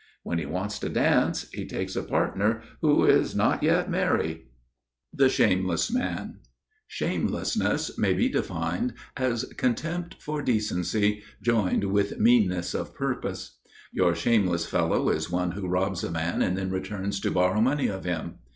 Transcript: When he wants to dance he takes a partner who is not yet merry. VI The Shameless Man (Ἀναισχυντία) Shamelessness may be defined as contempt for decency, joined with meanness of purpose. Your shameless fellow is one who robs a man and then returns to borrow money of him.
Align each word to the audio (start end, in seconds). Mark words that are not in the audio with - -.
When 0.23 0.39
he 0.39 0.47
wants 0.47 0.79
to 0.79 0.89
dance 0.89 1.47
he 1.53 1.63
takes 1.67 1.95
a 1.95 2.01
partner 2.01 2.63
who 2.81 3.05
is 3.05 3.35
not 3.35 3.61
yet 3.61 3.87
merry. 3.87 4.33
VI 4.33 4.43
The 5.13 5.29
Shameless 5.29 5.91
Man 5.93 6.39
(Ἀναισχυντία) 6.39 6.39
Shamelessness 6.87 7.97
may 7.99 8.13
be 8.13 8.27
defined 8.27 8.93
as 9.15 9.43
contempt 9.57 10.15
for 10.19 10.41
decency, 10.41 11.21
joined 11.43 11.83
with 11.91 12.17
meanness 12.19 12.73
of 12.73 12.95
purpose. 12.95 13.59
Your 13.91 14.15
shameless 14.15 14.65
fellow 14.65 15.09
is 15.09 15.29
one 15.29 15.51
who 15.51 15.67
robs 15.67 16.03
a 16.03 16.09
man 16.09 16.41
and 16.41 16.57
then 16.57 16.71
returns 16.71 17.19
to 17.19 17.29
borrow 17.29 17.61
money 17.61 17.85
of 17.85 18.03
him. 18.03 18.39